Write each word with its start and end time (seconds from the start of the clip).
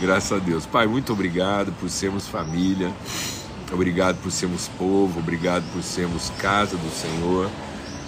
Graças 0.00 0.30
a 0.30 0.38
Deus. 0.38 0.64
Pai, 0.64 0.86
muito 0.86 1.12
obrigado 1.12 1.72
por 1.72 1.90
sermos 1.90 2.28
família. 2.28 2.92
Obrigado 3.72 4.16
por 4.22 4.30
sermos 4.30 4.68
povo, 4.78 5.18
obrigado 5.18 5.64
por 5.72 5.82
sermos 5.82 6.30
casa 6.38 6.76
do 6.76 6.88
Senhor 6.88 7.50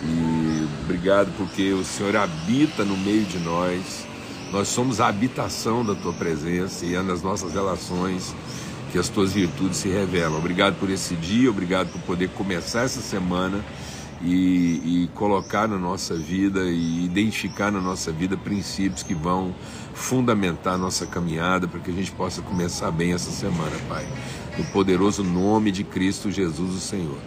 e 0.04 0.68
obrigado 0.84 1.30
porque 1.36 1.72
o 1.72 1.84
Senhor 1.84 2.16
habita 2.16 2.84
no 2.84 2.96
meio 2.96 3.24
de 3.24 3.38
nós. 3.40 4.06
Nós 4.52 4.68
somos 4.68 5.00
a 5.00 5.08
habitação 5.08 5.84
da 5.84 5.94
tua 5.94 6.12
presença 6.12 6.86
e 6.86 6.94
é 6.94 7.02
nas 7.02 7.22
nossas 7.22 7.52
relações 7.54 8.34
que 8.92 8.98
as 8.98 9.08
tuas 9.08 9.32
virtudes 9.32 9.78
se 9.78 9.88
revelam. 9.88 10.38
Obrigado 10.38 10.78
por 10.78 10.88
esse 10.88 11.14
dia, 11.16 11.50
obrigado 11.50 11.88
por 11.88 12.00
poder 12.02 12.30
começar 12.30 12.84
essa 12.84 13.00
semana 13.00 13.62
e, 14.22 15.04
e, 15.04 15.10
colocar 15.14 15.66
na 15.66 15.78
nossa 15.78 16.14
vida 16.14 16.60
e 16.64 17.04
identificar 17.04 17.70
na 17.70 17.80
nossa 17.80 18.12
vida 18.12 18.36
princípios 18.36 19.02
que 19.02 19.14
vão 19.14 19.54
fundamentar 19.94 20.74
a 20.74 20.78
nossa 20.78 21.06
caminhada 21.06 21.66
para 21.66 21.80
que 21.80 21.90
a 21.90 21.94
gente 21.94 22.12
possa 22.12 22.42
começar 22.42 22.90
bem 22.90 23.12
essa 23.12 23.30
semana, 23.30 23.76
Pai. 23.88 24.06
No 24.58 24.64
poderoso 24.66 25.24
nome 25.24 25.70
de 25.72 25.84
Cristo 25.84 26.30
Jesus, 26.30 26.74
o 26.74 26.80
Senhor. 26.80 27.18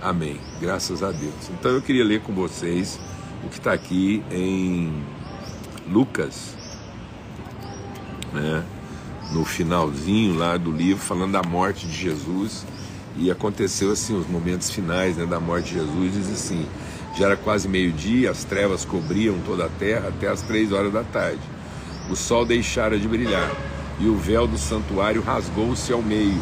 Amém. 0.00 0.38
Graças 0.60 1.02
a 1.02 1.10
Deus. 1.10 1.50
Então 1.50 1.72
eu 1.72 1.82
queria 1.82 2.04
ler 2.04 2.20
com 2.20 2.32
vocês 2.32 3.00
o 3.44 3.48
que 3.48 3.58
está 3.58 3.72
aqui 3.72 4.22
em 4.30 5.02
Lucas, 5.88 6.54
né? 8.32 8.64
no 9.32 9.44
finalzinho 9.44 10.36
lá 10.36 10.56
do 10.56 10.70
livro, 10.70 11.02
falando 11.02 11.32
da 11.32 11.42
morte 11.42 11.86
de 11.86 11.92
Jesus 11.92 12.64
e 13.16 13.30
aconteceu 13.30 13.90
assim, 13.90 14.14
os 14.18 14.26
momentos 14.26 14.70
finais 14.70 15.16
né, 15.16 15.24
da 15.26 15.40
morte 15.40 15.72
de 15.72 15.80
Jesus, 15.80 16.12
diz 16.14 16.32
assim, 16.32 16.66
já 17.16 17.26
era 17.26 17.36
quase 17.36 17.66
meio-dia, 17.66 18.30
as 18.30 18.44
trevas 18.44 18.84
cobriam 18.84 19.38
toda 19.46 19.66
a 19.66 19.68
terra 19.68 20.08
até 20.08 20.28
as 20.28 20.42
três 20.42 20.70
horas 20.72 20.92
da 20.92 21.02
tarde. 21.02 21.40
O 22.10 22.14
sol 22.14 22.44
deixara 22.44 22.98
de 22.98 23.08
brilhar 23.08 23.50
e 23.98 24.06
o 24.06 24.16
véu 24.16 24.46
do 24.46 24.58
santuário 24.58 25.22
rasgou-se 25.22 25.92
ao 25.92 26.02
meio. 26.02 26.40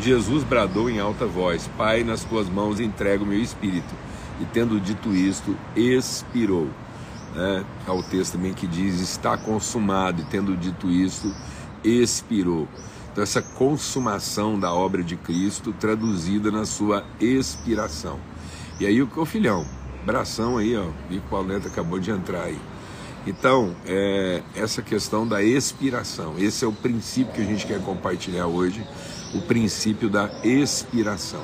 Jesus 0.00 0.42
bradou 0.42 0.90
em 0.90 0.98
alta 0.98 1.26
voz: 1.26 1.70
Pai, 1.76 2.02
nas 2.02 2.24
tuas 2.24 2.48
mãos 2.48 2.80
entrego 2.80 3.24
o 3.24 3.26
meu 3.26 3.40
espírito. 3.40 3.94
E 4.40 4.44
tendo 4.46 4.80
dito 4.80 5.14
isto, 5.14 5.56
expirou. 5.76 6.68
Né? 7.34 7.64
Há 7.86 7.92
o 7.92 8.02
texto 8.02 8.32
também 8.32 8.52
que 8.52 8.66
diz: 8.66 9.00
Está 9.00 9.36
consumado. 9.36 10.22
E 10.22 10.24
tendo 10.24 10.56
dito 10.56 10.90
isto, 10.90 11.32
expirou. 11.84 12.66
Então, 13.12 13.22
essa 13.22 13.42
consumação 13.42 14.58
da 14.58 14.72
obra 14.72 15.02
de 15.02 15.16
Cristo 15.16 15.72
traduzida 15.78 16.50
na 16.50 16.64
sua 16.64 17.04
expiração. 17.20 18.18
E 18.80 18.86
aí, 18.86 19.02
o 19.02 19.24
filhão, 19.26 19.66
bração 20.04 20.56
aí, 20.56 20.74
ó, 20.74 20.86
e 21.10 21.18
o 21.18 21.20
Pauleta 21.22 21.68
acabou 21.68 22.00
de 22.00 22.10
entrar 22.10 22.44
aí. 22.44 22.58
Então, 23.26 23.76
é, 23.86 24.42
essa 24.56 24.80
questão 24.80 25.28
da 25.28 25.42
expiração, 25.42 26.34
esse 26.38 26.64
é 26.64 26.68
o 26.68 26.72
princípio 26.72 27.34
que 27.34 27.42
a 27.42 27.44
gente 27.44 27.66
quer 27.66 27.80
compartilhar 27.80 28.46
hoje, 28.46 28.84
o 29.34 29.42
princípio 29.42 30.08
da 30.08 30.30
expiração. 30.42 31.42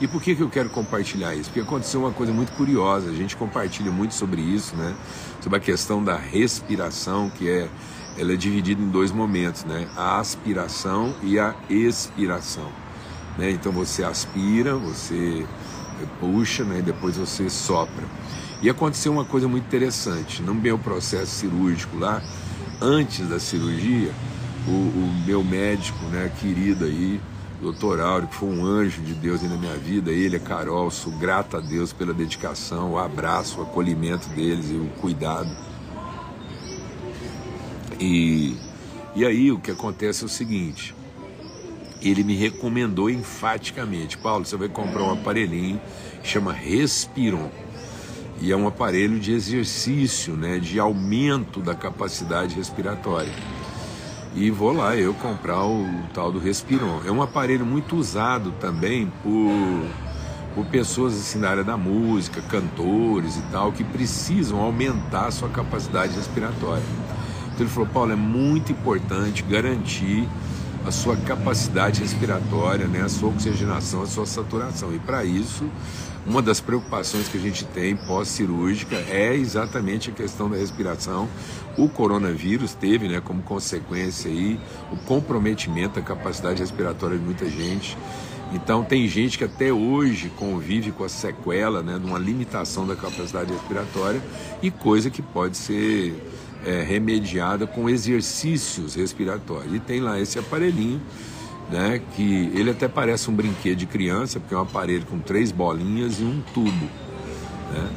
E 0.00 0.08
por 0.08 0.20
que, 0.20 0.34
que 0.34 0.42
eu 0.42 0.50
quero 0.50 0.68
compartilhar 0.68 1.34
isso? 1.34 1.48
Porque 1.48 1.60
aconteceu 1.60 2.00
uma 2.00 2.10
coisa 2.10 2.32
muito 2.32 2.52
curiosa, 2.52 3.08
a 3.08 3.14
gente 3.14 3.36
compartilha 3.36 3.90
muito 3.90 4.14
sobre 4.14 4.42
isso, 4.42 4.74
né? 4.76 4.94
Sobre 5.40 5.58
a 5.58 5.60
questão 5.60 6.02
da 6.02 6.16
respiração, 6.16 7.30
que 7.30 7.48
é 7.48 7.68
ela 8.16 8.32
é 8.32 8.36
dividida 8.36 8.80
em 8.80 8.88
dois 8.88 9.10
momentos, 9.10 9.64
né? 9.64 9.88
A 9.96 10.18
aspiração 10.18 11.14
e 11.22 11.38
a 11.38 11.54
expiração. 11.68 12.68
Né? 13.36 13.50
Então 13.50 13.72
você 13.72 14.04
aspira, 14.04 14.76
você 14.76 15.44
puxa, 16.20 16.64
né? 16.64 16.80
Depois 16.80 17.16
você 17.16 17.50
sopra. 17.50 18.04
E 18.62 18.70
aconteceu 18.70 19.12
uma 19.12 19.24
coisa 19.24 19.48
muito 19.48 19.64
interessante. 19.64 20.42
No 20.42 20.54
meu 20.54 20.78
processo 20.78 21.32
cirúrgico 21.32 21.98
lá, 21.98 22.22
antes 22.80 23.28
da 23.28 23.38
cirurgia, 23.38 24.10
o, 24.66 24.70
o 24.70 25.22
meu 25.26 25.44
médico, 25.44 26.02
né, 26.06 26.30
querido 26.40 26.84
aí, 26.84 27.20
doutor 27.60 28.00
Áureo, 28.00 28.28
que 28.28 28.34
foi 28.34 28.48
um 28.48 28.64
anjo 28.64 29.02
de 29.02 29.12
Deus 29.12 29.42
aí 29.42 29.48
na 29.48 29.56
minha 29.56 29.76
vida, 29.76 30.10
ele, 30.10 30.36
a 30.36 30.40
Carol, 30.40 30.90
sou 30.90 31.12
grato 31.12 31.56
a 31.56 31.60
Deus 31.60 31.92
pela 31.92 32.14
dedicação, 32.14 32.92
o 32.92 32.98
abraço, 32.98 33.60
o 33.60 33.62
acolhimento 33.62 34.28
deles 34.30 34.70
e 34.70 34.74
o 34.74 34.86
cuidado 35.00 35.50
e, 38.00 38.56
e 39.14 39.24
aí 39.24 39.50
o 39.52 39.58
que 39.58 39.70
acontece 39.70 40.22
é 40.22 40.26
o 40.26 40.28
seguinte: 40.28 40.94
ele 42.02 42.22
me 42.22 42.34
recomendou 42.34 43.08
enfaticamente, 43.08 44.18
Paulo, 44.18 44.44
você 44.44 44.56
vai 44.56 44.68
comprar 44.68 45.02
um 45.02 45.12
aparelhinho 45.12 45.80
chama 46.24 46.52
Respiron. 46.52 47.50
E 48.40 48.50
é 48.50 48.56
um 48.56 48.66
aparelho 48.66 49.20
de 49.20 49.32
exercício, 49.32 50.34
né, 50.34 50.58
de 50.58 50.80
aumento 50.80 51.60
da 51.60 51.74
capacidade 51.74 52.56
respiratória. 52.56 53.32
E 54.34 54.50
vou 54.50 54.72
lá 54.72 54.96
eu 54.96 55.14
comprar 55.14 55.64
o, 55.64 55.84
o 55.84 56.02
tal 56.12 56.32
do 56.32 56.40
Respiron. 56.40 57.02
É 57.06 57.12
um 57.12 57.22
aparelho 57.22 57.64
muito 57.64 57.94
usado 57.94 58.52
também 58.58 59.12
por, 59.22 59.86
por 60.54 60.66
pessoas 60.66 61.14
assim, 61.14 61.38
na 61.38 61.50
área 61.50 61.62
da 61.62 61.76
música, 61.76 62.42
cantores 62.42 63.36
e 63.36 63.42
tal, 63.52 63.70
que 63.70 63.84
precisam 63.84 64.60
aumentar 64.60 65.26
a 65.26 65.30
sua 65.30 65.48
capacidade 65.48 66.16
respiratória. 66.16 66.82
Então 67.54 67.64
ele 67.64 67.72
falou, 67.72 67.88
Paulo, 67.88 68.12
é 68.12 68.16
muito 68.16 68.72
importante 68.72 69.44
garantir 69.44 70.28
a 70.84 70.90
sua 70.90 71.16
capacidade 71.16 72.00
respiratória, 72.00 72.86
né, 72.86 73.02
a 73.02 73.08
sua 73.08 73.28
oxigenação, 73.30 74.02
a 74.02 74.06
sua 74.06 74.26
saturação. 74.26 74.92
E 74.92 74.98
para 74.98 75.24
isso, 75.24 75.64
uma 76.26 76.42
das 76.42 76.60
preocupações 76.60 77.28
que 77.28 77.38
a 77.38 77.40
gente 77.40 77.64
tem 77.66 77.96
pós-cirúrgica 77.96 78.96
é 79.08 79.34
exatamente 79.34 80.10
a 80.10 80.12
questão 80.12 80.50
da 80.50 80.56
respiração. 80.56 81.28
O 81.78 81.88
coronavírus 81.88 82.74
teve, 82.74 83.08
né, 83.08 83.20
como 83.20 83.40
consequência 83.42 84.30
aí, 84.30 84.58
o 84.92 84.96
comprometimento 84.96 86.00
da 86.00 86.02
capacidade 86.02 86.60
respiratória 86.60 87.16
de 87.16 87.24
muita 87.24 87.48
gente. 87.48 87.96
Então 88.52 88.84
tem 88.84 89.06
gente 89.08 89.38
que 89.38 89.44
até 89.44 89.72
hoje 89.72 90.30
convive 90.36 90.92
com 90.92 91.04
a 91.04 91.08
sequela, 91.08 91.82
né, 91.82 91.98
de 91.98 92.04
uma 92.04 92.18
limitação 92.18 92.86
da 92.86 92.96
capacidade 92.96 93.52
respiratória 93.52 94.20
e 94.60 94.70
coisa 94.70 95.08
que 95.08 95.22
pode 95.22 95.56
ser 95.56 96.14
é, 96.64 96.82
remediada 96.82 97.66
com 97.66 97.88
exercícios 97.88 98.94
respiratórios. 98.94 99.74
E 99.74 99.78
tem 99.78 100.00
lá 100.00 100.18
esse 100.18 100.38
aparelhinho, 100.38 101.00
né, 101.70 102.00
que 102.14 102.50
ele 102.54 102.70
até 102.70 102.88
parece 102.88 103.30
um 103.30 103.34
brinquedo 103.34 103.78
de 103.78 103.86
criança, 103.86 104.38
porque 104.38 104.54
é 104.54 104.58
um 104.58 104.62
aparelho 104.62 105.06
com 105.06 105.18
três 105.18 105.50
bolinhas 105.50 106.20
e 106.20 106.24
um 106.24 106.42
tubo. 106.52 106.88
Né? 107.72 107.90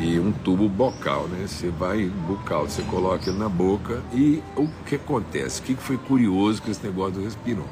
E 0.00 0.18
um 0.18 0.32
tubo 0.32 0.68
bocal, 0.68 1.28
né? 1.28 1.46
Você 1.46 1.68
vai 1.68 2.06
bucal, 2.06 2.68
você 2.68 2.82
coloca 2.82 3.30
ele 3.30 3.38
na 3.38 3.48
boca 3.48 4.02
e 4.12 4.42
o 4.56 4.66
que 4.84 4.96
acontece? 4.96 5.60
O 5.60 5.62
que 5.62 5.76
foi 5.76 5.96
curioso 5.96 6.60
com 6.60 6.70
esse 6.70 6.84
negócio 6.84 7.14
do 7.14 7.22
respiron? 7.22 7.66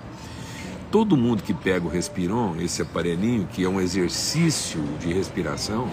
Todo 0.93 1.17
mundo 1.17 1.43
que 1.43 1.53
pega 1.53 1.85
o 1.85 1.89
respiron, 1.89 2.55
esse 2.61 2.83
aparelhinho, 2.83 3.49
que 3.53 3.65
é 3.65 3.69
um 3.69 3.81
exercício 3.81 4.81
de 5.01 5.13
respiração, 5.13 5.89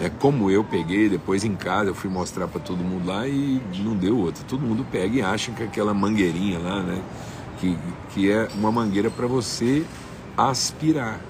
é 0.00 0.08
como 0.08 0.50
eu 0.50 0.62
peguei, 0.62 1.08
depois 1.08 1.44
em 1.44 1.56
casa 1.56 1.90
eu 1.90 1.94
fui 1.94 2.08
mostrar 2.08 2.46
para 2.46 2.60
todo 2.60 2.78
mundo 2.78 3.06
lá 3.06 3.26
e 3.26 3.60
não 3.78 3.96
deu 3.96 4.16
outra. 4.16 4.44
Todo 4.46 4.60
mundo 4.60 4.86
pega 4.90 5.16
e 5.16 5.22
acha 5.22 5.50
que 5.52 5.62
aquela 5.62 5.92
mangueirinha 5.92 6.58
lá, 6.58 6.82
né? 6.82 7.02
Que, 7.58 7.76
que 8.10 8.30
é 8.30 8.48
uma 8.54 8.70
mangueira 8.70 9.10
para 9.10 9.26
você 9.26 9.84
aspirar. 10.36 11.20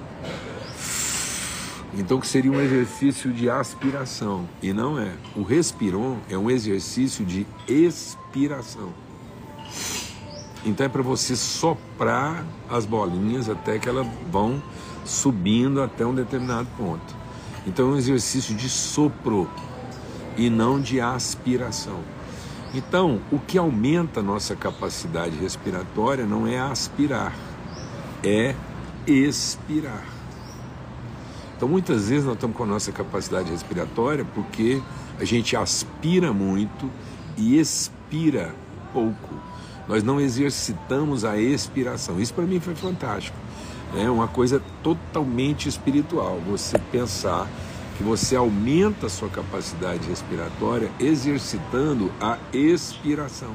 Então 1.94 2.20
que 2.20 2.26
seria 2.26 2.52
um 2.52 2.60
exercício 2.60 3.32
de 3.32 3.48
aspiração. 3.48 4.46
E 4.62 4.72
não 4.72 4.98
é. 4.98 5.12
O 5.34 5.42
respiron 5.42 6.18
é 6.28 6.36
um 6.36 6.50
exercício 6.50 7.24
de 7.24 7.46
expiração. 7.66 8.92
Então 10.64 10.84
é 10.84 10.88
para 10.88 11.02
você 11.02 11.34
soprar 11.34 12.44
as 12.68 12.84
bolinhas 12.84 13.48
até 13.48 13.78
que 13.78 13.88
elas 13.88 14.06
vão 14.30 14.62
subindo 15.06 15.80
até 15.80 16.04
um 16.04 16.14
determinado 16.14 16.68
ponto. 16.76 17.27
Então 17.66 17.90
é 17.90 17.92
um 17.92 17.96
exercício 17.96 18.54
de 18.54 18.68
sopro 18.68 19.50
e 20.36 20.48
não 20.48 20.80
de 20.80 21.00
aspiração. 21.00 22.00
Então, 22.74 23.20
o 23.32 23.38
que 23.38 23.56
aumenta 23.56 24.20
a 24.20 24.22
nossa 24.22 24.54
capacidade 24.54 25.36
respiratória 25.36 26.26
não 26.26 26.46
é 26.46 26.58
aspirar, 26.58 27.34
é 28.22 28.54
expirar. 29.06 30.04
Então, 31.56 31.66
muitas 31.66 32.08
vezes 32.08 32.24
nós 32.24 32.34
estamos 32.34 32.56
com 32.56 32.62
a 32.64 32.66
nossa 32.66 32.92
capacidade 32.92 33.50
respiratória 33.50 34.24
porque 34.34 34.82
a 35.18 35.24
gente 35.24 35.56
aspira 35.56 36.32
muito 36.32 36.90
e 37.36 37.58
expira 37.58 38.54
pouco. 38.92 39.34
Nós 39.88 40.04
não 40.04 40.20
exercitamos 40.20 41.24
a 41.24 41.38
expiração. 41.38 42.20
Isso 42.20 42.34
para 42.34 42.44
mim 42.44 42.60
foi 42.60 42.74
fantástico. 42.74 43.36
É 43.96 44.10
uma 44.10 44.28
coisa 44.28 44.62
totalmente 44.82 45.68
espiritual. 45.68 46.40
Você 46.46 46.78
pensar 46.78 47.48
que 47.96 48.02
você 48.02 48.36
aumenta 48.36 49.06
a 49.06 49.08
sua 49.08 49.28
capacidade 49.28 50.06
respiratória 50.08 50.90
exercitando 51.00 52.12
a 52.20 52.38
expiração 52.52 53.54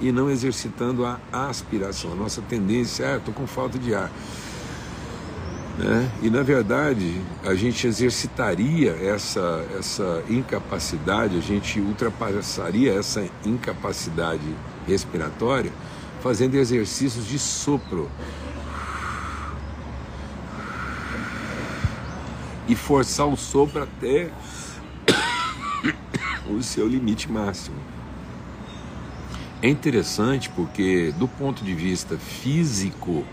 e 0.00 0.10
não 0.10 0.28
exercitando 0.28 1.06
a 1.06 1.18
aspiração. 1.32 2.12
A 2.12 2.16
nossa 2.16 2.42
tendência 2.42 3.04
é, 3.04 3.14
ah, 3.14 3.16
estou 3.18 3.32
com 3.32 3.46
falta 3.46 3.78
de 3.78 3.94
ar. 3.94 4.10
Né? 5.78 6.10
E 6.20 6.28
na 6.28 6.42
verdade 6.42 7.20
a 7.44 7.54
gente 7.54 7.86
exercitaria 7.86 8.90
essa, 9.00 9.64
essa 9.78 10.22
incapacidade, 10.28 11.38
a 11.38 11.40
gente 11.40 11.80
ultrapassaria 11.80 12.92
essa 12.92 13.24
incapacidade 13.44 14.42
respiratória 14.86 15.72
fazendo 16.20 16.56
exercícios 16.56 17.26
de 17.26 17.38
sopro. 17.38 18.08
E 22.68 22.74
forçar 22.74 23.26
o 23.26 23.36
sopro 23.36 23.82
até 23.82 24.30
o 26.48 26.62
seu 26.62 26.86
limite 26.86 27.30
máximo. 27.30 27.76
É 29.60 29.68
interessante 29.68 30.50
porque, 30.50 31.12
do 31.18 31.28
ponto 31.28 31.64
de 31.64 31.74
vista 31.74 32.16
físico, 32.16 33.24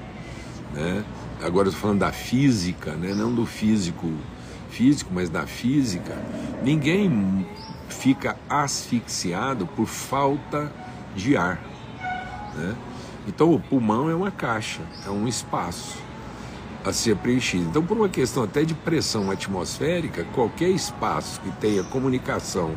né, 0.74 1.04
agora 1.42 1.70
estou 1.70 1.82
falando 1.82 2.00
da 2.00 2.12
física, 2.12 2.94
né, 2.94 3.14
não 3.14 3.34
do 3.34 3.46
físico 3.46 4.08
físico, 4.70 5.12
mas 5.14 5.30
da 5.30 5.46
física, 5.48 6.16
ninguém 6.64 7.48
fica 7.90 8.38
asfixiado 8.48 9.66
por 9.66 9.88
falta 9.88 10.72
de 11.16 11.36
ar. 11.36 11.60
Né? 12.56 12.76
Então 13.28 13.54
o 13.54 13.60
pulmão 13.60 14.10
é 14.10 14.16
uma 14.16 14.32
caixa, 14.32 14.82
é 15.06 15.10
um 15.10 15.28
espaço 15.28 15.98
a 16.90 16.94
ser 16.94 17.16
preenchido. 17.16 17.66
Então, 17.70 17.86
por 17.86 17.96
uma 17.96 18.10
questão 18.10 18.44
até 18.44 18.64
de 18.64 18.74
pressão 18.74 19.32
atmosférica, 19.32 20.26
qualquer 20.34 20.70
espaço 20.70 21.40
que 21.42 21.52
tenha 21.52 21.84
comunicação 21.84 22.76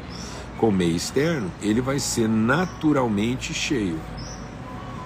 com 0.59 0.69
o 0.69 0.73
meio 0.73 0.95
externo, 0.95 1.51
ele 1.61 1.81
vai 1.81 1.99
ser 1.99 2.29
naturalmente 2.29 3.53
cheio. 3.53 3.99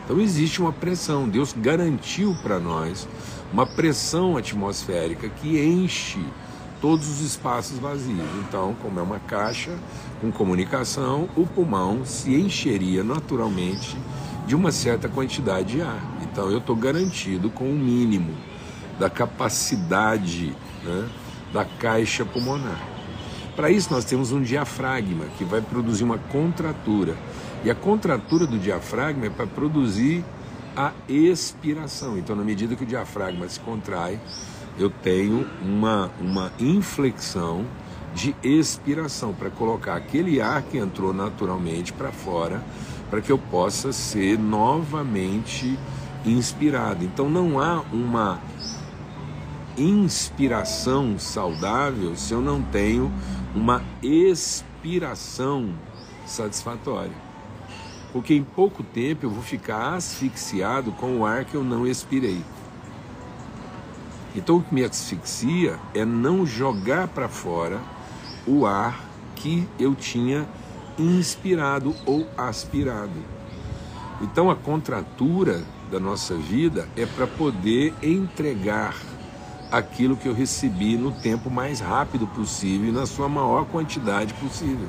Então 0.04 0.20
existe 0.20 0.60
uma 0.60 0.72
pressão. 0.72 1.28
Deus 1.28 1.54
garantiu 1.56 2.36
para 2.42 2.60
nós 2.60 3.08
uma 3.52 3.66
pressão 3.66 4.36
atmosférica 4.36 5.28
que 5.28 5.58
enche 5.58 6.20
todos 6.80 7.08
os 7.08 7.20
espaços 7.20 7.78
vazios. 7.78 8.28
Então, 8.46 8.76
como 8.82 9.00
é 9.00 9.02
uma 9.02 9.18
caixa 9.18 9.76
com 10.20 10.30
comunicação, 10.30 11.28
o 11.34 11.46
pulmão 11.46 12.04
se 12.04 12.34
encheria 12.34 13.02
naturalmente 13.02 13.96
de 14.46 14.54
uma 14.54 14.70
certa 14.70 15.08
quantidade 15.08 15.72
de 15.72 15.82
ar. 15.82 16.00
Então 16.22 16.50
eu 16.50 16.58
estou 16.58 16.76
garantido 16.76 17.50
com 17.50 17.64
o 17.64 17.72
um 17.72 17.78
mínimo 17.78 18.34
da 18.98 19.10
capacidade 19.10 20.54
né, 20.84 21.08
da 21.52 21.64
caixa 21.64 22.24
pulmonar. 22.24 22.80
Para 23.54 23.70
isso 23.70 23.92
nós 23.92 24.04
temos 24.04 24.32
um 24.32 24.42
diafragma 24.42 25.24
que 25.38 25.44
vai 25.44 25.60
produzir 25.60 26.04
uma 26.04 26.18
contratura. 26.18 27.16
E 27.64 27.70
a 27.70 27.74
contratura 27.74 28.46
do 28.46 28.58
diafragma 28.58 29.26
é 29.26 29.30
para 29.30 29.46
produzir 29.46 30.24
a 30.76 30.92
expiração. 31.08 32.18
Então, 32.18 32.36
na 32.36 32.44
medida 32.44 32.76
que 32.76 32.84
o 32.84 32.86
diafragma 32.86 33.48
se 33.48 33.58
contrai, 33.60 34.20
eu 34.78 34.90
tenho 34.90 35.48
uma, 35.62 36.10
uma 36.20 36.52
inflexão 36.60 37.64
de 38.14 38.36
expiração 38.42 39.32
para 39.32 39.48
colocar 39.48 39.96
aquele 39.96 40.40
ar 40.40 40.62
que 40.62 40.76
entrou 40.76 41.14
naturalmente 41.14 41.92
para 41.92 42.12
fora 42.12 42.62
para 43.10 43.20
que 43.20 43.30
eu 43.30 43.38
possa 43.38 43.92
ser 43.92 44.38
novamente 44.38 45.78
inspirado. 46.24 47.04
Então 47.04 47.30
não 47.30 47.60
há 47.60 47.82
uma 47.92 48.40
inspiração 49.76 51.18
saudável 51.18 52.16
se 52.16 52.32
eu 52.32 52.40
não 52.40 52.62
tenho 52.62 53.12
uma 53.54 53.82
expiração 54.02 55.74
satisfatória. 56.26 57.26
Porque 58.12 58.34
em 58.34 58.42
pouco 58.42 58.82
tempo 58.82 59.26
eu 59.26 59.30
vou 59.30 59.42
ficar 59.42 59.94
asfixiado 59.94 60.92
com 60.92 61.18
o 61.18 61.26
ar 61.26 61.44
que 61.44 61.54
eu 61.54 61.64
não 61.64 61.86
expirei. 61.86 62.42
Então 64.34 64.56
o 64.56 64.62
que 64.62 64.74
me 64.74 64.84
asfixia 64.84 65.78
é 65.94 66.04
não 66.04 66.44
jogar 66.46 67.08
para 67.08 67.28
fora 67.28 67.80
o 68.46 68.66
ar 68.66 69.04
que 69.34 69.66
eu 69.78 69.94
tinha 69.94 70.46
inspirado 70.98 71.94
ou 72.04 72.26
aspirado. 72.36 73.36
Então 74.20 74.50
a 74.50 74.56
contratura 74.56 75.62
da 75.90 76.00
nossa 76.00 76.34
vida 76.34 76.88
é 76.96 77.04
para 77.06 77.26
poder 77.26 77.94
entregar 78.02 78.94
aquilo 79.70 80.16
que 80.16 80.28
eu 80.28 80.34
recebi 80.34 80.96
no 80.96 81.12
tempo 81.12 81.50
mais 81.50 81.80
rápido 81.80 82.26
possível 82.26 82.88
e 82.88 82.92
na 82.92 83.06
sua 83.06 83.28
maior 83.28 83.64
quantidade 83.66 84.34
possível. 84.34 84.88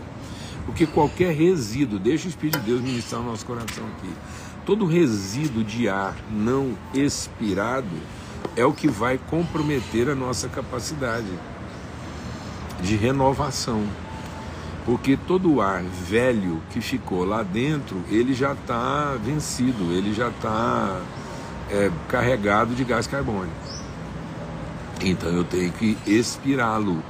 Porque 0.66 0.86
qualquer 0.86 1.34
resíduo, 1.34 1.98
deixa 1.98 2.28
o 2.28 2.30
Espírito 2.30 2.60
de 2.60 2.66
Deus 2.66 2.82
ministrar 2.82 3.22
o 3.22 3.26
nosso 3.26 3.46
coração 3.46 3.84
aqui, 3.98 4.14
todo 4.66 4.86
resíduo 4.86 5.64
de 5.64 5.88
ar 5.88 6.16
não 6.30 6.78
expirado 6.94 7.88
é 8.56 8.66
o 8.66 8.74
que 8.74 8.88
vai 8.88 9.18
comprometer 9.18 10.10
a 10.10 10.16
nossa 10.16 10.50
capacidade 10.50 11.28
de 12.82 12.96
renovação 12.96 13.84
porque 14.88 15.18
todo 15.18 15.54
o 15.54 15.62
ar 15.62 15.84
velho 15.84 16.62
que 16.70 16.80
ficou 16.80 17.26
lá 17.26 17.44
dentro, 17.44 18.02
ele 18.10 18.34
já 18.34 18.54
está 18.54 19.18
vencido, 19.22 19.92
ele 19.92 20.14
já 20.14 20.30
está 20.30 21.02
é, 21.70 21.92
carregado 22.08 22.74
de 22.74 22.86
gás 22.86 23.06
carbônico. 23.06 23.67
Então 25.02 25.30
eu 25.30 25.44
tenho 25.44 25.72
que 25.72 25.98
expirá-lo. 26.06 27.04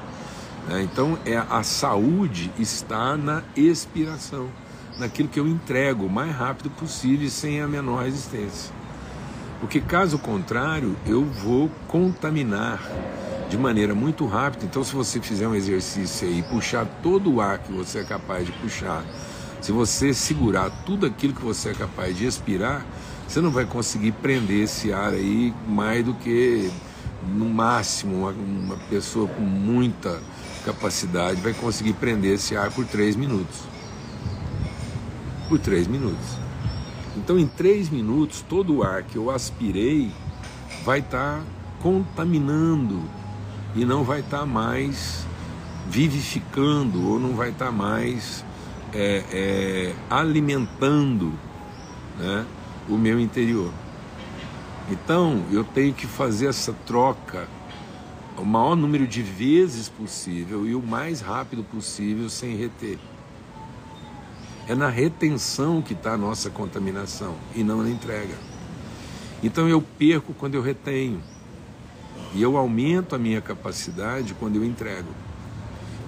Né? 0.68 0.84
Então 0.84 1.18
é, 1.26 1.38
a 1.38 1.64
saúde 1.64 2.52
está 2.58 3.16
na 3.16 3.44
expiração, 3.56 4.50
naquilo 4.98 5.30
que 5.30 5.40
eu 5.40 5.48
entrego 5.48 6.06
o 6.06 6.10
mais 6.10 6.36
rápido 6.36 6.70
possível 6.70 7.30
sem 7.30 7.62
a 7.62 7.68
menor 7.68 8.04
resistência. 8.04 8.74
Porque 9.60 9.82
caso 9.82 10.20
contrário, 10.20 10.96
eu 11.06 11.24
vou 11.26 11.72
contaminar 11.88 12.80
de 13.50 13.58
maneira 13.58 13.96
muito 13.96 14.26
rápida. 14.26 14.66
Então, 14.66 14.84
se 14.84 14.94
você 14.94 15.20
fizer 15.20 15.48
um 15.48 15.56
exercício 15.56 16.28
aí, 16.28 16.44
puxar 16.44 16.86
todo 17.02 17.34
o 17.34 17.42
ar 17.42 17.58
que 17.60 17.72
você 17.72 18.00
é 18.00 18.04
capaz 18.04 18.46
de 18.46 18.52
puxar, 18.52 19.04
se 19.62 19.72
você 19.72 20.14
segurar 20.14 20.70
tudo 20.86 21.06
aquilo 21.06 21.34
que 21.34 21.44
você 21.44 21.70
é 21.70 21.74
capaz 21.74 22.16
de 22.16 22.26
expirar, 22.26 22.86
você 23.28 23.42
não 23.42 23.50
vai 23.50 23.66
conseguir 23.66 24.12
prender 24.14 24.64
esse 24.64 24.94
ar 24.94 25.14
aí 25.14 25.54
mais 25.68 26.06
do 26.06 26.14
que 26.14 26.70
no 27.28 27.46
máximo 27.50 28.16
uma, 28.16 28.32
uma 28.32 28.78
pessoa 28.90 29.28
com 29.28 29.42
muita 29.42 30.20
capacidade 30.66 31.40
vai 31.42 31.54
conseguir 31.54 31.94
prender 31.94 32.36
esse 32.36 32.56
ar 32.56 32.72
por 32.72 32.86
três 32.86 33.16
minutos. 33.16 33.60
Por 35.48 35.60
três 35.60 35.88
minutos. 35.88 36.38
Então, 37.16 37.40
em 37.40 37.48
três 37.48 37.90
minutos, 37.90 38.44
todo 38.48 38.78
o 38.78 38.84
ar 38.84 39.04
que 39.04 39.16
eu 39.16 39.32
aspirei 39.32 40.12
vai 40.84 41.00
estar 41.00 41.40
tá 41.40 41.44
contaminando 41.82 43.02
e 43.76 43.86
não 43.86 44.04
vai 44.04 44.20
estar 44.20 44.40
tá 44.40 44.46
mais 44.46 45.26
vivificando 45.90 47.10
ou 47.10 47.20
não 47.20 47.34
vai 47.34 47.50
estar 47.50 47.68
tá 47.68 47.72
mais 47.72 48.44
é, 48.94 49.24
é, 49.32 49.94
alimentando 50.10 51.34
né, 52.20 52.46
o 52.90 52.98
meu 52.98 53.20
interior. 53.20 53.72
Então 54.90 55.44
eu 55.52 55.64
tenho 55.64 55.94
que 55.94 56.08
fazer 56.08 56.48
essa 56.48 56.74
troca 56.86 57.48
o 58.38 58.46
maior 58.46 58.76
número 58.76 59.08
de 59.08 59.22
vezes 59.22 59.90
possível 59.90 60.66
e 60.68 60.76
o 60.76 60.82
mais 60.82 61.22
rápido 61.22 61.64
possível 61.64 62.30
sem 62.30 62.56
reter. 62.56 63.00
É 64.68 64.76
na 64.76 64.90
retenção 64.90 65.82
que 65.82 65.94
está 65.94 66.14
a 66.14 66.18
nossa 66.18 66.50
contaminação 66.50 67.36
e 67.56 67.64
não 67.64 67.82
na 67.82 67.90
entrega. 67.90 68.36
Então 69.42 69.68
eu 69.68 69.82
perco 69.82 70.34
quando 70.34 70.56
eu 70.56 70.62
retenho. 70.62 71.22
E 72.34 72.42
eu 72.42 72.58
aumento 72.58 73.16
a 73.16 73.20
minha 73.20 73.42
capacidade 73.42 74.34
quando 74.34 74.58
eu 74.58 74.64
entrego. 74.64 75.10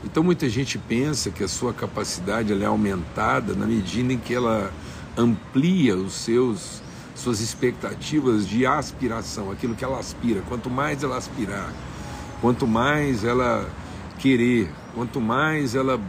Então 0.04 0.24
muita 0.24 0.48
gente 0.48 0.78
pensa 0.78 1.32
que 1.32 1.44
a 1.44 1.48
sua 1.48 1.74
capacidade 1.74 2.54
é 2.54 2.66
aumentada 2.66 3.54
na 3.54 3.66
medida 3.66 4.14
em 4.14 4.18
que 4.18 4.34
ela 4.34 4.72
amplia 5.18 5.96
os 5.96 6.14
seus 6.14 6.82
suas 7.20 7.42
expectativas 7.42 8.48
de 8.48 8.66
aspiração, 8.66 9.52
aquilo 9.52 9.76
que 9.76 9.84
ela 9.84 10.00
aspira. 10.00 10.42
Quanto 10.48 10.70
mais 10.70 11.04
ela 11.04 11.18
aspirar, 11.18 11.72
quanto 12.42 12.66
mais 12.66 13.24
ela 13.24 13.70
querer, 14.18 14.72
quanto 14.96 15.20
mais 15.20 15.76
ela 15.76 16.00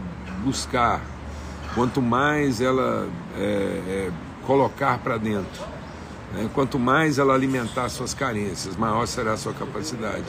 buscar, 0.45 1.03
quanto 1.75 2.01
mais 2.01 2.61
ela 2.61 3.09
é, 3.37 3.43
é, 3.43 4.11
colocar 4.47 4.99
para 4.99 5.19
dentro, 5.19 5.63
né? 6.33 6.49
Quanto 6.55 6.79
mais 6.79 7.19
ela 7.19 7.35
alimentar 7.35 7.89
suas 7.89 8.15
carências, 8.15 8.77
maior 8.77 9.07
será 9.07 9.33
a 9.33 9.37
sua 9.37 9.53
capacidade. 9.53 10.25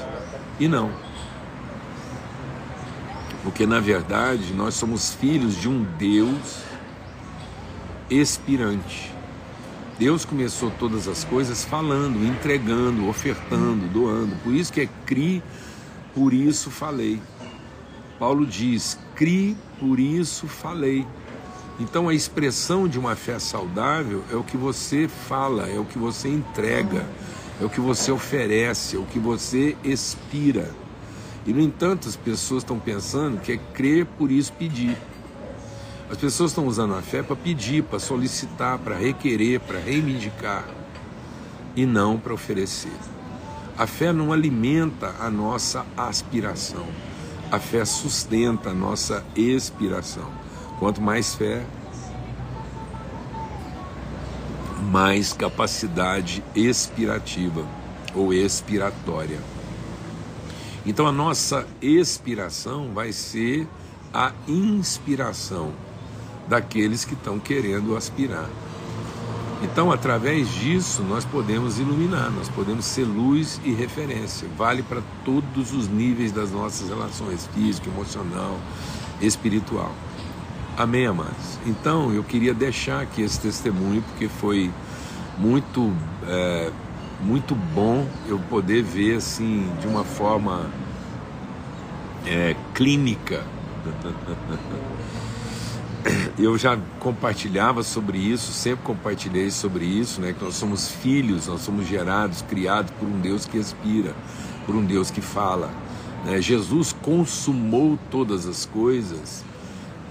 E 0.59 0.67
não. 0.67 0.91
Porque 3.43 3.65
na 3.65 3.79
verdade 3.79 4.53
nós 4.53 4.73
somos 4.75 5.13
filhos 5.13 5.55
de 5.55 5.69
um 5.69 5.83
Deus 5.97 6.63
expirante. 8.09 9.20
Deus 10.01 10.25
começou 10.25 10.71
todas 10.79 11.07
as 11.07 11.23
coisas 11.23 11.63
falando, 11.63 12.25
entregando, 12.25 13.07
ofertando, 13.07 13.87
doando. 13.89 14.35
Por 14.37 14.51
isso 14.51 14.73
que 14.73 14.81
é 14.81 14.89
cri, 15.05 15.43
por 16.15 16.33
isso 16.33 16.71
falei. 16.71 17.21
Paulo 18.17 18.43
diz: 18.43 18.97
cri, 19.15 19.55
por 19.79 19.99
isso 19.99 20.47
falei. 20.47 21.05
Então 21.79 22.09
a 22.09 22.15
expressão 22.15 22.87
de 22.87 22.97
uma 22.97 23.15
fé 23.15 23.37
saudável 23.37 24.23
é 24.31 24.35
o 24.35 24.43
que 24.43 24.57
você 24.57 25.07
fala, 25.07 25.69
é 25.69 25.77
o 25.77 25.85
que 25.85 25.99
você 25.99 26.29
entrega, 26.29 27.05
é 27.61 27.63
o 27.63 27.69
que 27.69 27.79
você 27.79 28.11
oferece, 28.11 28.95
é 28.95 28.99
o 28.99 29.05
que 29.05 29.19
você 29.19 29.77
expira. 29.83 30.67
E, 31.45 31.53
no 31.53 31.61
entanto, 31.61 32.09
as 32.09 32.15
pessoas 32.15 32.63
estão 32.63 32.79
pensando 32.79 33.39
que 33.39 33.51
é 33.51 33.57
crer, 33.71 34.07
por 34.17 34.31
isso 34.31 34.51
pedir. 34.53 34.97
As 36.11 36.17
pessoas 36.17 36.51
estão 36.51 36.67
usando 36.67 36.93
a 36.93 37.01
fé 37.01 37.23
para 37.23 37.37
pedir, 37.37 37.83
para 37.83 37.97
solicitar, 37.97 38.77
para 38.79 38.97
requerer, 38.97 39.61
para 39.61 39.79
reivindicar 39.79 40.67
e 41.73 41.85
não 41.85 42.19
para 42.19 42.33
oferecer. 42.33 42.91
A 43.77 43.87
fé 43.87 44.11
não 44.11 44.33
alimenta 44.33 45.15
a 45.21 45.29
nossa 45.29 45.85
aspiração, 45.95 46.85
a 47.49 47.59
fé 47.59 47.85
sustenta 47.85 48.71
a 48.71 48.73
nossa 48.73 49.25
expiração. 49.37 50.29
Quanto 50.79 51.01
mais 51.01 51.33
fé, 51.33 51.65
mais 54.91 55.31
capacidade 55.31 56.43
expirativa 56.53 57.65
ou 58.13 58.33
expiratória. 58.33 59.39
Então 60.85 61.07
a 61.07 61.11
nossa 61.11 61.65
expiração 61.81 62.91
vai 62.93 63.13
ser 63.13 63.65
a 64.13 64.33
inspiração 64.45 65.71
daqueles 66.51 67.05
que 67.05 67.13
estão 67.13 67.39
querendo 67.39 67.95
aspirar. 67.95 68.49
Então, 69.63 69.89
através 69.89 70.49
disso, 70.49 71.01
nós 71.01 71.23
podemos 71.23 71.79
iluminar, 71.79 72.29
nós 72.29 72.49
podemos 72.49 72.83
ser 72.83 73.05
luz 73.05 73.61
e 73.63 73.71
referência. 73.71 74.49
Vale 74.57 74.83
para 74.83 75.01
todos 75.23 75.71
os 75.71 75.87
níveis 75.87 76.33
das 76.33 76.51
nossas 76.51 76.89
relações, 76.89 77.47
físico, 77.53 77.87
emocional, 77.89 78.59
espiritual. 79.21 79.93
Amém, 80.77 81.05
amados? 81.05 81.57
Então, 81.65 82.11
eu 82.11 82.23
queria 82.23 82.53
deixar 82.53 83.01
aqui 83.01 83.21
esse 83.21 83.39
testemunho, 83.39 84.01
porque 84.01 84.27
foi 84.27 84.69
muito, 85.37 85.93
é, 86.27 86.69
muito 87.21 87.55
bom 87.55 88.05
eu 88.27 88.37
poder 88.49 88.83
ver, 88.83 89.15
assim, 89.15 89.71
de 89.79 89.87
uma 89.87 90.03
forma 90.03 90.69
é, 92.25 92.57
clínica. 92.73 93.41
Eu 96.37 96.57
já 96.57 96.77
compartilhava 96.99 97.83
sobre 97.83 98.17
isso, 98.17 98.51
sempre 98.51 98.83
compartilhei 98.83 99.51
sobre 99.51 99.85
isso, 99.85 100.21
né? 100.21 100.33
Que 100.33 100.43
nós 100.43 100.55
somos 100.55 100.89
filhos, 100.89 101.47
nós 101.47 101.61
somos 101.61 101.87
gerados, 101.87 102.41
criados 102.41 102.91
por 102.99 103.07
um 103.07 103.19
Deus 103.19 103.45
que 103.45 103.57
expira, 103.57 104.15
por 104.65 104.75
um 104.75 104.83
Deus 104.83 105.11
que 105.11 105.21
fala. 105.21 105.69
Né? 106.25 106.41
Jesus 106.41 106.93
consumou 107.01 107.97
todas 108.09 108.47
as 108.47 108.65
coisas, 108.65 109.43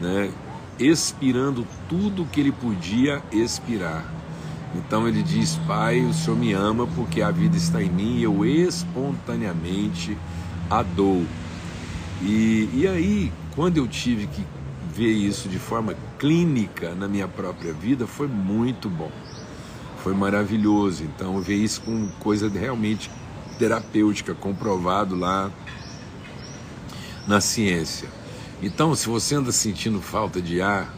né? 0.01 0.31
expirando 0.79 1.67
tudo 1.89 2.27
que 2.27 2.41
ele 2.41 2.53
podia 2.53 3.23
expirar. 3.33 4.05
Então 4.75 5.09
ele 5.09 5.23
diz: 5.23 5.57
Pai, 5.67 6.01
o 6.05 6.13
Senhor 6.13 6.37
me 6.37 6.53
ama 6.53 6.87
porque 6.87 7.23
a 7.23 7.31
vida 7.31 7.57
está 7.57 7.83
em 7.83 7.91
mim 7.91 8.19
e 8.19 8.23
eu 8.23 8.45
espontaneamente 8.45 10.17
a 10.71 10.83
dou. 10.83 11.25
E, 12.23 12.69
e 12.73 12.87
aí, 12.87 13.33
quando 13.57 13.79
eu 13.79 13.89
tive 13.89 14.27
que 14.27 14.45
ver 14.95 15.11
isso 15.11 15.49
de 15.49 15.59
forma 15.59 15.95
clínica 16.19 16.95
na 16.95 17.07
minha 17.07 17.29
própria 17.29 17.73
vida, 17.73 18.07
foi 18.07 18.27
muito 18.27 18.89
bom. 18.89 19.11
Foi 20.03 20.15
maravilhoso. 20.15 21.05
Então, 21.05 21.41
ver 21.41 21.57
isso 21.57 21.81
com 21.83 22.09
coisa 22.19 22.49
realmente 22.49 23.11
terapêutica, 23.59 24.35
comprovado 24.35 25.15
lá 25.15 25.51
na 27.27 27.41
ciência. 27.41 28.09
Então, 28.63 28.95
se 28.95 29.09
você 29.09 29.35
anda 29.35 29.53
sentindo 29.53 30.01
falta 30.01 30.41
de 30.41 30.61
ar, 30.61 30.93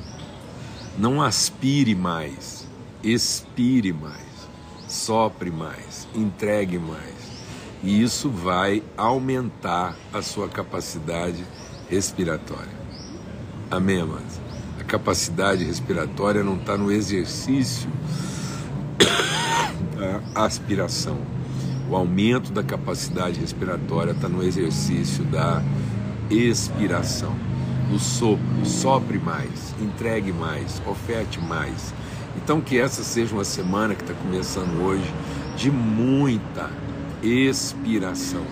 não 0.98 1.22
aspire 1.22 1.94
mais, 1.94 2.66
expire 3.02 3.92
mais, 3.92 4.48
sopre 4.88 5.50
mais, 5.50 6.08
entregue 6.14 6.78
mais. 6.78 7.12
E 7.82 8.02
isso 8.02 8.30
vai 8.30 8.82
aumentar 8.96 9.96
a 10.12 10.22
sua 10.22 10.48
capacidade 10.48 11.44
respiratória. 11.90 12.81
Amém, 13.72 14.02
amados? 14.02 14.38
A 14.78 14.84
capacidade 14.84 15.64
respiratória 15.64 16.44
não 16.44 16.56
está 16.56 16.76
no 16.76 16.92
exercício 16.92 17.88
da 19.96 20.42
aspiração. 20.42 21.16
O 21.88 21.96
aumento 21.96 22.52
da 22.52 22.62
capacidade 22.62 23.40
respiratória 23.40 24.10
está 24.10 24.28
no 24.28 24.42
exercício 24.42 25.24
da 25.24 25.62
expiração 26.28 27.34
no 27.90 27.98
sopro, 27.98 28.44
sopre 28.66 29.18
mais, 29.18 29.74
entregue 29.80 30.34
mais, 30.34 30.82
oferte 30.86 31.40
mais. 31.40 31.94
Então 32.36 32.60
que 32.60 32.78
essa 32.78 33.02
seja 33.02 33.34
uma 33.34 33.42
semana 33.42 33.94
que 33.94 34.02
está 34.02 34.12
começando 34.12 34.82
hoje 34.82 35.10
de 35.56 35.70
muita 35.70 36.68
expiração. 37.22 38.44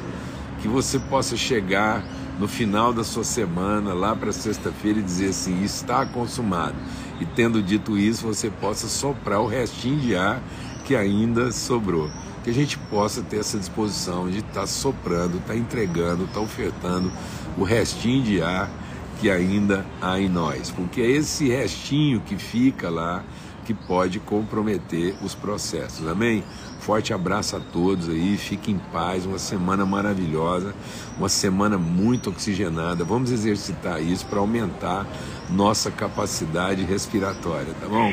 Que 0.62 0.68
você 0.68 0.98
possa 0.98 1.36
chegar 1.36 2.02
no 2.40 2.48
final 2.48 2.90
da 2.90 3.04
sua 3.04 3.22
semana, 3.22 3.92
lá 3.92 4.16
para 4.16 4.32
sexta-feira, 4.32 4.98
e 4.98 5.02
dizer 5.02 5.28
assim: 5.28 5.62
está 5.62 6.06
consumado. 6.06 6.74
E 7.20 7.26
tendo 7.26 7.62
dito 7.62 7.98
isso, 7.98 8.26
você 8.26 8.48
possa 8.48 8.88
soprar 8.88 9.40
o 9.40 9.46
restinho 9.46 10.00
de 10.00 10.16
ar 10.16 10.42
que 10.86 10.96
ainda 10.96 11.52
sobrou. 11.52 12.10
Que 12.42 12.48
a 12.48 12.54
gente 12.54 12.78
possa 12.78 13.20
ter 13.20 13.40
essa 13.40 13.58
disposição 13.58 14.30
de 14.30 14.38
estar 14.38 14.62
tá 14.62 14.66
soprando, 14.66 15.36
estar 15.36 15.52
tá 15.52 15.56
entregando, 15.56 16.24
estar 16.24 16.36
tá 16.36 16.40
ofertando 16.40 17.12
o 17.58 17.62
restinho 17.62 18.22
de 18.22 18.40
ar 18.40 18.70
que 19.20 19.30
ainda 19.30 19.84
há 20.00 20.18
em 20.18 20.30
nós, 20.30 20.70
porque 20.70 21.02
é 21.02 21.10
esse 21.10 21.46
restinho 21.46 22.22
que 22.22 22.36
fica 22.36 22.88
lá 22.88 23.22
que 23.70 23.74
pode 23.74 24.18
comprometer 24.18 25.14
os 25.22 25.32
processos. 25.32 26.08
Amém? 26.08 26.42
Forte 26.80 27.12
abraço 27.14 27.54
a 27.54 27.60
todos 27.60 28.08
aí, 28.08 28.36
fique 28.36 28.72
em 28.72 28.78
paz, 28.92 29.24
uma 29.24 29.38
semana 29.38 29.86
maravilhosa, 29.86 30.74
uma 31.16 31.28
semana 31.28 31.78
muito 31.78 32.30
oxigenada. 32.30 33.04
Vamos 33.04 33.30
exercitar 33.30 34.02
isso 34.02 34.26
para 34.26 34.40
aumentar 34.40 35.06
nossa 35.48 35.88
capacidade 35.88 36.82
respiratória, 36.82 37.72
tá 37.80 37.86
bom? 37.86 38.12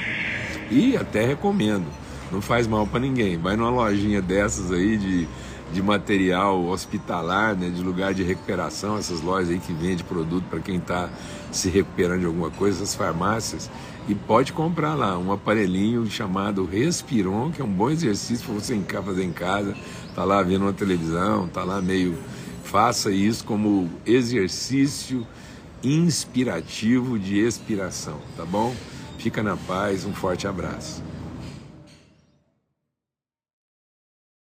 E 0.69 0.95
até 0.95 1.25
recomendo, 1.25 1.87
não 2.31 2.39
faz 2.39 2.67
mal 2.67 2.85
para 2.85 2.99
ninguém. 2.99 3.35
Vai 3.37 3.55
numa 3.55 3.71
lojinha 3.71 4.21
dessas 4.21 4.71
aí 4.71 4.95
de 4.95 5.27
de 5.73 5.81
material 5.81 6.65
hospitalar, 6.65 7.55
né, 7.55 7.69
de 7.69 7.81
lugar 7.81 8.13
de 8.13 8.23
recuperação, 8.23 8.97
essas 8.97 9.21
lojas 9.21 9.49
aí 9.49 9.59
que 9.59 9.73
vendem 9.73 10.05
produto 10.05 10.45
para 10.49 10.59
quem 10.59 10.77
está 10.77 11.09
se 11.51 11.69
recuperando 11.69 12.21
de 12.21 12.25
alguma 12.25 12.49
coisa, 12.49 12.83
essas 12.83 12.95
farmácias, 12.95 13.69
e 14.07 14.15
pode 14.15 14.53
comprar 14.53 14.95
lá 14.95 15.17
um 15.17 15.31
aparelhinho 15.31 16.09
chamado 16.09 16.65
Respiron, 16.65 17.51
que 17.51 17.61
é 17.61 17.65
um 17.65 17.71
bom 17.71 17.89
exercício 17.89 18.45
para 18.45 18.55
você 18.55 18.81
fazer 19.03 19.23
em 19.23 19.33
casa, 19.33 19.75
tá 20.15 20.23
lá 20.23 20.41
vendo 20.41 20.61
uma 20.63 20.73
televisão, 20.73 21.47
tá 21.47 21.63
lá 21.63 21.81
meio 21.81 22.17
faça 22.67 23.11
isso 23.11 23.45
como 23.45 23.89
exercício 24.05 25.25
inspirativo 25.81 27.17
de 27.17 27.39
expiração, 27.39 28.19
tá 28.35 28.43
bom? 28.43 28.75
Fica 29.17 29.41
na 29.41 29.55
paz, 29.55 30.05
um 30.05 30.13
forte 30.13 30.47
abraço. 30.47 31.01